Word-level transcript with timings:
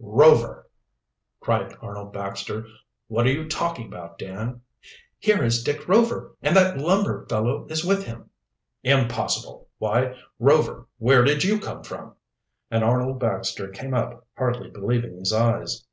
"Rover!" 0.00 0.68
cried 1.40 1.74
Arnold 1.82 2.12
Baxter. 2.12 2.64
"What 3.08 3.26
are 3.26 3.32
you 3.32 3.48
talking 3.48 3.88
about, 3.88 4.16
Dan?" 4.16 4.60
"Here 5.18 5.42
is 5.42 5.64
Dick 5.64 5.88
Rover! 5.88 6.36
And 6.40 6.54
that 6.54 6.78
lumber 6.78 7.26
fellow 7.26 7.66
is 7.66 7.84
with 7.84 8.04
him." 8.06 8.30
"Impossible! 8.84 9.66
Why, 9.78 10.14
Rover, 10.38 10.86
where 10.98 11.24
did 11.24 11.42
you 11.42 11.58
come 11.58 11.82
from?" 11.82 12.14
And 12.70 12.84
Arnold 12.84 13.18
Baxter 13.18 13.70
came 13.70 13.92
up, 13.92 14.24
hardly 14.36 14.70
believing 14.70 15.16
his 15.18 15.32
eyes. 15.32 15.84